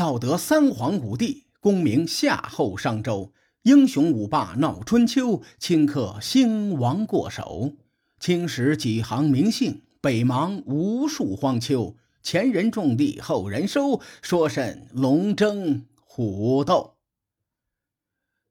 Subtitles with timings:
[0.00, 7.74] 道德三皇五帝，功名夏后商周，英雄五霸闹春秋，顷刻兴亡过手。
[8.18, 11.94] 青史几行名姓，北邙无数荒丘。
[12.22, 16.94] 前人种地，后人收，说甚龙争虎斗？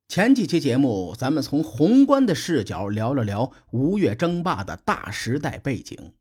[0.07, 6.13] 前几期节目，咱们从宏观的视角聊了聊吴越争霸的大时代背景。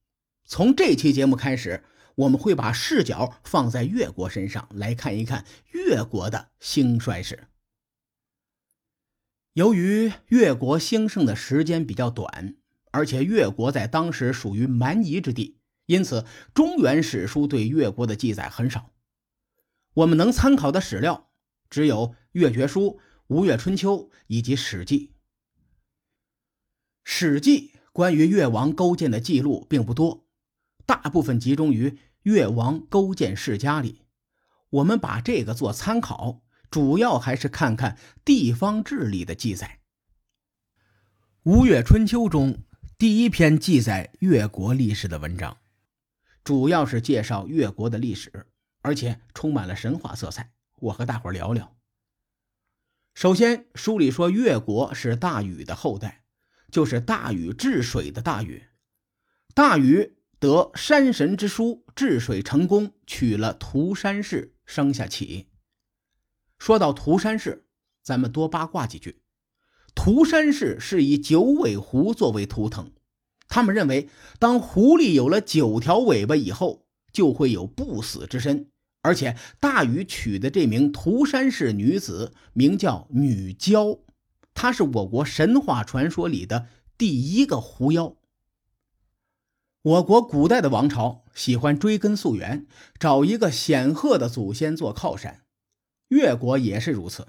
[0.46, 1.84] 从这期节目开始。
[2.18, 7.46] 我们会把视角放在越国身上来看一看越国的兴衰史。
[9.52, 12.56] 由于越国兴盛的时间比较短，
[12.90, 18.90] 而且越国在当时属于蛮夷之地，因此中原史书对越国的记载很少。
[19.94, 21.30] 我们能参考的史料
[21.70, 22.80] 只有《越绝书》
[23.28, 23.96] 《吴越春秋》
[24.26, 24.98] 以及《史记》。
[27.04, 30.26] 《史记》关于越王勾践的记录并不多，
[30.84, 31.96] 大部分集中于。
[32.22, 34.02] 越王勾践世家里，
[34.70, 39.80] 我们把这个做参考，主要还是看看地方志里的记载。
[41.50, 42.58] 《吴越春秋》中
[42.98, 45.56] 第一篇记载越国历史的文章，
[46.44, 48.46] 主要是介绍越国的历史，
[48.82, 50.52] 而且充满了神话色彩。
[50.80, 51.76] 我和大伙聊聊。
[53.14, 56.24] 首先，书里说越国是大禹的后代，
[56.70, 58.64] 就是大禹治水的大禹。
[59.54, 60.17] 大禹。
[60.40, 65.48] 得山神之书，治水成功，娶了涂山氏，生下启。
[66.58, 67.66] 说到涂山氏，
[68.02, 69.20] 咱们多八卦几句。
[69.94, 72.92] 涂山氏是以九尾狐作为图腾，
[73.48, 74.08] 他们认为，
[74.38, 78.70] 当狐狸有了九条尾巴以后，就会有不死之身。
[79.02, 83.98] 而且大禹娶的这名涂山氏女子名叫女娇，
[84.54, 88.17] 她是我国神话传说里的第一个狐妖。
[89.88, 92.66] 我国古代的王朝喜欢追根溯源，
[92.98, 95.40] 找一个显赫的祖先做靠山，
[96.08, 97.28] 越国也是如此。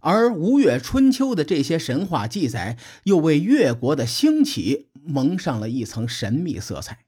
[0.00, 7.06] 而吴越春秋的这些神话记载，又为越国的兴起蒙上了一层神秘色彩。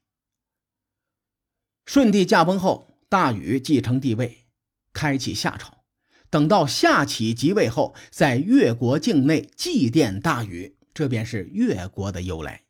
[1.84, 4.46] 舜帝驾崩后，大禹继承帝位，
[4.94, 5.84] 开启夏朝。
[6.30, 12.62] 等到夏启即位后，在越国境内祭奠大禹，这便是越国的由来。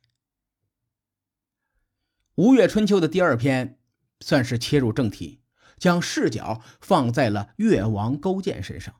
[2.41, 3.77] 吴越春秋》的第二篇
[4.19, 5.41] 算是切入正题，
[5.77, 8.95] 将视角放在了越王勾践身上。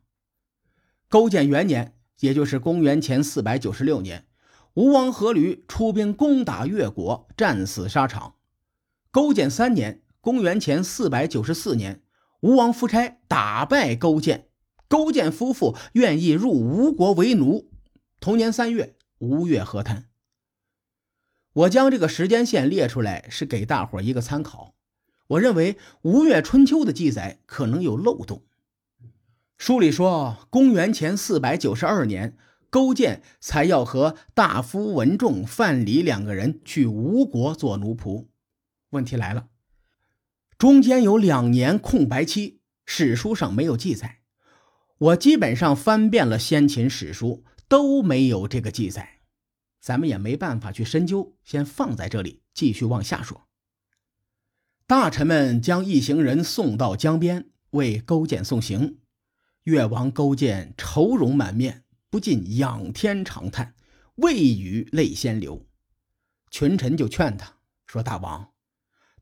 [1.10, 4.28] 勾践元年，也就是公元前四百九十六年，
[4.76, 8.36] 吴王阖闾出兵攻打越国，战死沙场。
[9.10, 12.04] 勾践三年，公元前四百九十四年，
[12.42, 14.50] 吴王夫差打败勾践，
[14.88, 17.72] 勾践夫妇愿意入吴国为奴。
[18.20, 20.11] 同年三月，吴越和谈。
[21.54, 24.76] 我将这个时间线列出来，是给大伙一个参考。
[25.28, 25.74] 我认为
[26.04, 28.44] 《吴越春秋》的记载可能有漏洞。
[29.58, 32.38] 书里说，公元前四百九十二年，
[32.70, 38.28] 勾践才要和大夫文仲、范蠡两个人去吴国做奴仆。
[38.92, 39.48] 问题来了，
[40.58, 44.20] 中间有两年空白期，史书上没有记载。
[44.98, 49.21] 我基本上翻遍了先秦史书，都没有这个记载。
[49.82, 53.48] 咱们也没办法去深究，先放在这里，继续往下说。
[54.86, 59.00] 大臣们将一行人送到江边，为勾践送行。
[59.64, 63.74] 越王勾践愁容满面，不禁仰天长叹，
[64.16, 65.66] 未语泪先流。
[66.50, 68.50] 群臣就劝他说：“大王，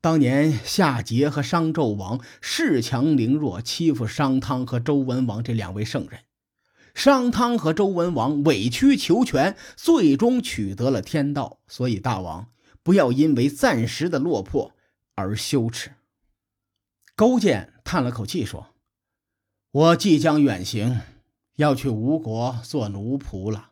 [0.00, 6.20] 当年夏桀和商纣王恃强凌弱，欺负商汤和周文王这两位圣人。”
[6.94, 11.60] 商汤和周文王委曲求全，最终取得了天道。
[11.66, 12.48] 所以大王
[12.82, 14.72] 不要因为暂时的落魄
[15.14, 15.92] 而羞耻。
[17.16, 18.68] 勾践叹了口气说
[19.70, 21.00] ：“我即将远行，
[21.56, 23.70] 要去吴国做奴仆了。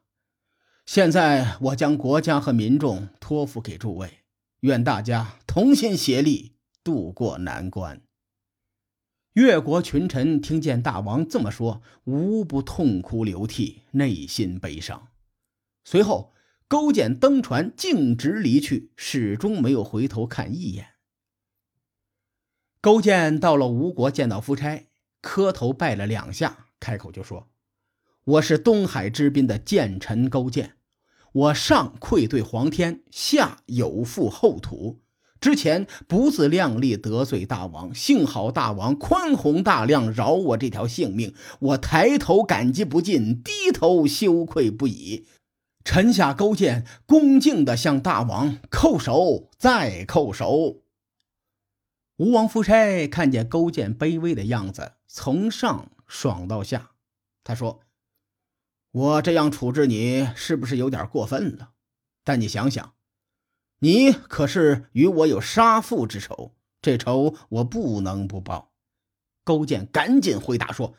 [0.87, 4.19] 现在我将国家和民众托付给诸位，
[4.61, 6.53] 愿大家同心协力，
[6.83, 8.01] 渡过难关。”
[9.35, 15.09] 越国群臣听见大王这么说，无不痛哭流涕，内心悲伤。
[15.85, 16.35] 随后，
[16.67, 20.95] 勾践登船径直离去，始终没有回头看一眼。
[22.81, 24.89] 勾践到了吴国，见到夫差，
[25.21, 27.49] 磕头拜了两下，开口就说
[28.25, 30.77] ：“我是东海之滨的谏臣勾践，
[31.33, 35.01] 我上愧对皇天，下有负后土。”
[35.41, 41.35] 之前不自量力得罪大王，幸好大王宽宏大量，饶我这条性命。
[41.61, 45.27] 我抬头感激不尽，低头羞愧不已。
[45.85, 50.83] 臣下勾践恭敬地向大王叩首，再叩首。
[52.17, 56.91] 吴王夫差看见勾践卑微的样子，从上爽到下，
[57.45, 57.81] 他说
[58.91, 61.71] ：“我这样处置你，是不是有点过分了？
[62.25, 62.93] 但你想想，
[63.81, 68.73] 你可是与我有杀父之仇，这仇我不能不报。”
[69.45, 70.95] 勾践赶紧回答说：“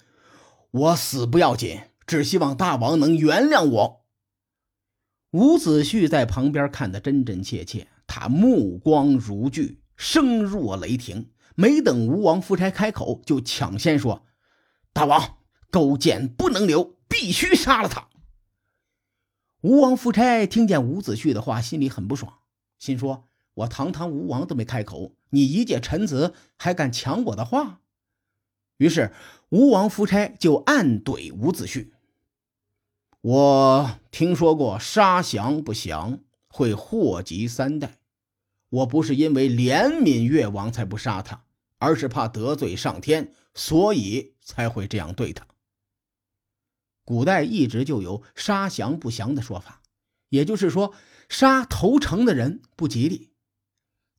[0.72, 4.06] 我死不要紧，只希望大王能原谅我。”
[5.32, 9.80] 伍子胥在旁边看得真真切切，他目光如炬。
[9.96, 14.26] 声若雷霆，没等吴王夫差开口，就抢先说
[14.94, 15.40] ：“大王，
[15.70, 18.08] 勾践不能留，必须杀了他。”
[19.60, 22.39] 吴王夫差听见伍子胥的话，心里很不爽，
[22.80, 27.82] 心说：“我堂堂吴王都没开口，你一介臣子还敢抢我的话？”
[28.78, 29.14] 于是
[29.50, 31.90] 吴王夫差就暗怼伍子胥
[33.22, 37.98] ：“我听说过杀降不降会祸及三代。”
[38.70, 41.44] 我不是因为怜悯越王才不杀他，
[41.80, 45.48] 而是怕得罪上天，所以才会这样对他。
[47.04, 49.82] 古代一直就有杀降不降的说法，
[50.30, 50.94] 也就是说，
[51.30, 53.30] 杀投诚的人不吉利。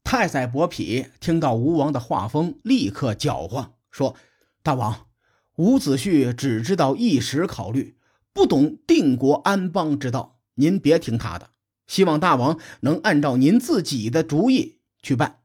[0.02, 4.16] 太宰伯嚭听到吴王的话锋，立刻搅和说
[4.62, 5.08] ：“大王，
[5.56, 7.98] 伍子胥只知道一时考虑，
[8.32, 11.50] 不懂定国安邦之道，您别听他的。”
[11.86, 15.40] 希望大王能按照您自己的主意去办。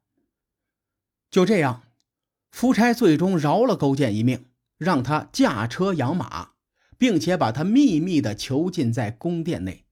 [1.31, 1.81] 就这样，
[2.51, 4.45] 夫差最终饶了勾践一命，
[4.77, 6.51] 让他驾车养马，
[6.99, 9.84] 并且把他秘密的囚禁在宫殿内。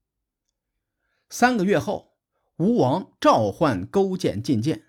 [1.35, 2.13] 三个月后，
[2.57, 4.83] 吴王召唤勾践觐见，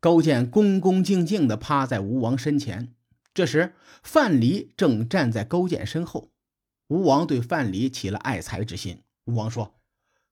[0.00, 2.94] 勾践恭恭敬敬地趴在吴王身前。
[3.34, 6.30] 这时，范蠡正站在勾践身后。
[6.86, 9.02] 吴王对范蠡起了爱才之心。
[9.26, 9.74] 吴王说。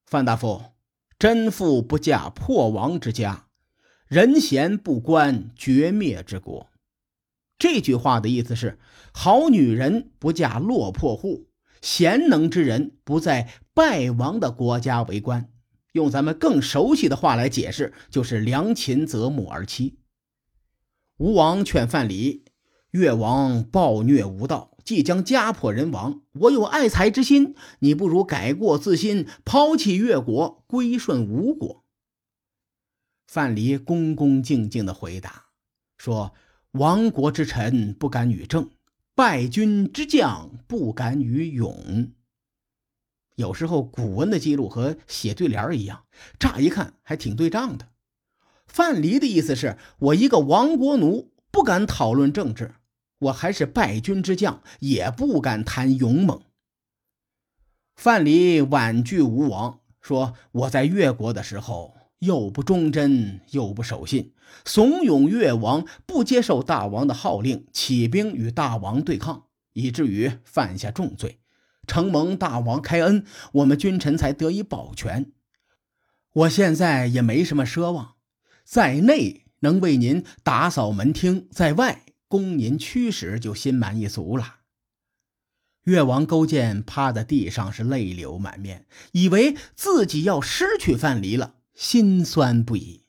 [0.07, 0.73] 范大夫，
[1.19, 3.49] 真妇不嫁破亡之家，
[4.07, 6.71] 人贤不关绝灭之国。
[7.59, 8.79] 这句话的意思是：
[9.13, 11.51] 好女人不嫁落魄户，
[11.83, 15.51] 贤能之人不在败亡的国家为官。
[15.93, 19.97] 用咱们更熟悉的话来解释，就是良禽择木而栖。
[21.19, 22.41] 吴王劝范蠡：
[22.93, 24.73] 越王暴虐无道。
[24.83, 31.85] 即将家破人亡，我有爱才之心，你不如改过自新，抛弃越国，归顺吴国。
[33.27, 35.47] 范蠡恭恭敬敬的回答
[35.99, 36.33] 说
[36.73, 38.71] ：“亡国之臣不敢与政，
[39.15, 42.13] 败军之将不敢与勇。”
[43.37, 46.05] 有时候古文的记录和写对联一样，
[46.39, 47.89] 乍一看还挺对仗的。
[48.67, 52.75] 范蠡的意思是我一个亡国奴，不敢讨论政治。
[53.19, 56.43] 我还是败军之将，也不敢谈勇猛。
[57.95, 64.35] 范蠡婉拒吴王，说：“我在越国的时候，又不忠贞，又不守信，
[64.67, 71.39] 怂恿越王不接受大王的号令，起兵与大王对抗，以至于犯下重罪。
[71.87, 75.33] 承蒙大王开恩，我们君臣才得以保全。
[76.33, 78.17] 我现在也没什么奢望，
[78.65, 84.57] 在内能为您打扫门厅，在外。”供您驱使，就心满意足了。
[85.85, 93.05] 越王勾践趴在地上，是泪流满面，以为自己要失去范蠡了，心酸不已。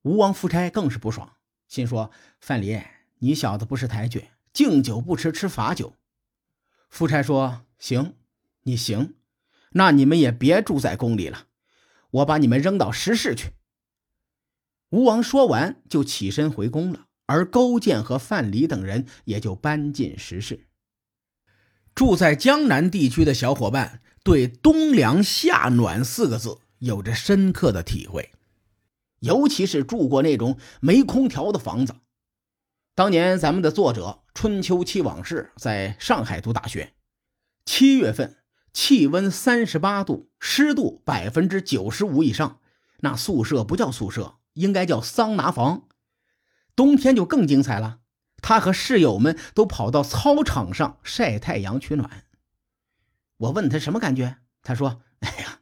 [0.00, 1.30] 吴王夫差更是不爽，
[1.68, 2.86] 心说：“范蠡，
[3.18, 5.92] 你小子不识抬举，敬酒不吃吃罚酒。”
[6.96, 8.14] 夫差说：“行，
[8.62, 9.14] 你行，
[9.72, 11.48] 那你们也别住在宫里了，
[12.10, 13.50] 我把你们扔到石室去。”
[14.88, 17.06] 吴王说完，就起身回宫了。
[17.26, 20.68] 而勾践和范蠡等人也就搬进石室。
[21.92, 28.30] 住在江南地区的小伙伴对“冬凉夏暖”四个字有着深刻的体会，
[29.18, 31.96] 尤其是住过那种没空调的房子。
[32.94, 36.92] 当年咱们的作者《春秋七往事》在上海读大学，
[37.64, 38.36] 七月份
[38.70, 42.60] 气温三十八度，湿度百分之九十五以上，
[43.00, 45.88] 那宿舍不叫宿舍，应该叫桑拿房。
[46.76, 48.00] 冬天就更精彩了，
[48.42, 52.24] 他和室友们都跑到操场上晒太阳取暖。
[53.38, 55.60] 我问他什么感觉，他说：“哎呀，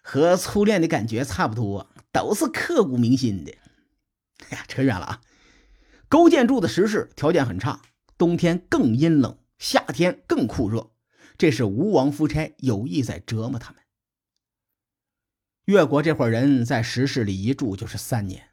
[0.00, 3.52] 和初恋的感觉差不多，都是刻骨铭心的。”
[4.50, 5.20] 哎呀，扯远了啊！
[6.08, 7.80] 勾践住的石室条件很差，
[8.22, 10.92] 冬天更阴冷，夏天更酷热，
[11.36, 13.82] 这是吴王夫差有意在折磨他们。
[15.64, 18.50] 越国这伙人在石室里一住就是三年。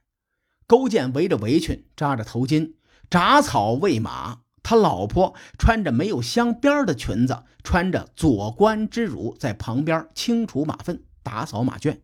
[0.65, 2.73] 勾践围着围裙，扎着头巾，
[3.11, 4.41] 铡草喂马。
[4.63, 12.01] 他老婆穿着没有镶边的裙子，穿着左官之辱，在旁边清除马粪、打扫马圈。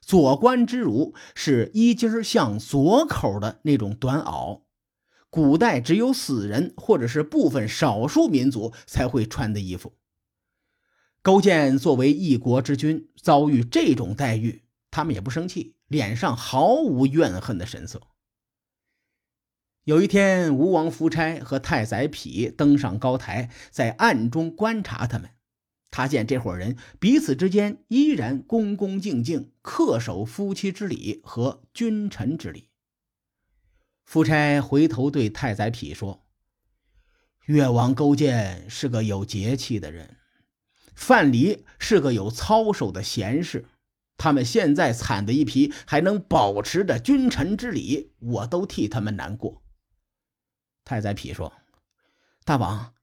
[0.00, 4.60] 左官之儒是衣襟向左口的那种短袄，
[5.34, 9.96] 古代只有死人或者是部分少数民族才会穿的衣服。
[11.22, 14.62] 勾践作为一国之君，遭遇这种待遇，
[14.92, 18.00] 他们也不生气，脸上毫无怨恨的神色。
[19.82, 25.30] 有一天，吴王夫差和太宰匹登上高台，在暗中观察他们。
[25.90, 32.68] 他见这伙人彼此之间依然恭恭敬敬，恪守夫妻之礼和君臣之礼。
[34.04, 36.24] 夫差回头对太宰匹说
[37.46, 40.16] ：“越王勾践是个有节气的人，
[40.94, 43.66] 范蠡是个有操守的贤士。
[44.16, 49.62] 他们现在惨的一批，还能保持着君臣之礼，我都替他们难过。”
[50.84, 51.52] 太宰匹说
[52.44, 52.94] ：“大王，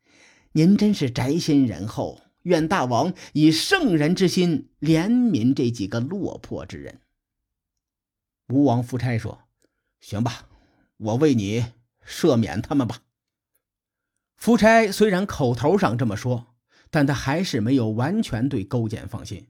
[0.53, 7.01] 您真是宅心仁厚，愿大王以圣人之心怜悯这几个落魄之人。”
[8.47, 9.41] 吴王夫差说
[9.99, 10.47] ：“行吧，
[11.01, 11.65] 我为你
[12.07, 13.01] 赦免他们吧。”
[14.37, 16.55] 夫差虽然口头上这么说，
[16.89, 19.49] 但他还是没有完全对勾践放心。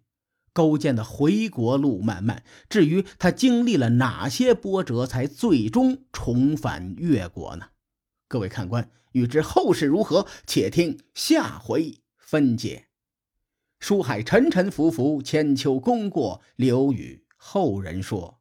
[0.53, 7.67] 勾践的回国路漫漫，至于他经历了哪些波折，才最终重返越国呢？
[8.27, 12.87] 各位看官，欲知后事如何，且听下回分解。
[13.79, 18.40] 书海沉沉浮浮，千秋功过留与后人说。